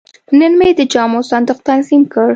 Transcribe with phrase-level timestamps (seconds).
[0.39, 2.29] نن مې د جامو صندوق تنظیم کړ.